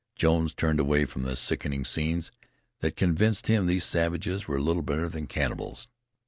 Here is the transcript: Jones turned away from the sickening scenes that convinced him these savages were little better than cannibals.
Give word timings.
Jones 0.15 0.51
turned 0.55 0.79
away 0.79 1.05
from 1.05 1.21
the 1.21 1.35
sickening 1.35 1.85
scenes 1.85 2.31
that 2.79 2.95
convinced 2.95 3.45
him 3.45 3.67
these 3.67 3.83
savages 3.85 4.47
were 4.47 4.59
little 4.59 4.81
better 4.81 5.07
than 5.07 5.27
cannibals. 5.27 5.89